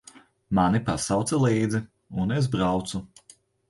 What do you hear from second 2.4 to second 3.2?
es braucu.